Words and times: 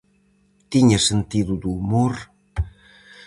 Tiña 0.71 0.99
sentido 1.09 1.53
do 1.61 1.69
humor? 1.77 2.13